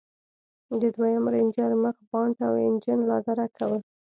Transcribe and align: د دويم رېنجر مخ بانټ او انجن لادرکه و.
د 0.81 0.83
دويم 0.95 1.23
رېنجر 1.33 1.71
مخ 1.83 1.95
بانټ 2.09 2.37
او 2.47 2.53
انجن 2.67 2.99
لادرکه 3.09 3.63
و. 3.69 3.71